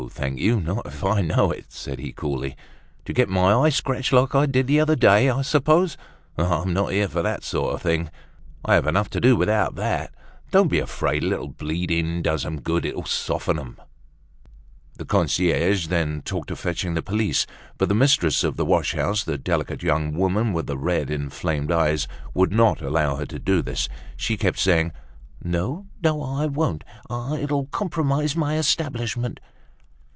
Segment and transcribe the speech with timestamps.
[0.09, 2.55] thank you, not if I know it," said he coolly.
[3.05, 5.95] "To get my eye scratched like I did the other day, I suppose!
[6.39, 8.09] I'm not here for that sort of thing;
[8.65, 10.11] I have enough to do without that.
[10.49, 13.77] Don't be afraid, a little bleeding does 'em good; it'll soften 'em."
[14.97, 17.45] The concierge then talked of fetching the police;
[17.77, 21.71] but the mistress of the wash house, the delicate young woman with the red, inflamed
[21.71, 23.87] eyes, would not allow her to do this.
[24.17, 24.93] She kept saying:
[25.43, 26.83] "No, no, I won't;
[27.37, 29.39] it'll compromise my establishment."